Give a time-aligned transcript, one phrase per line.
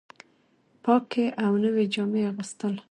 [0.83, 2.73] پاکې او نوې جامې اغوستل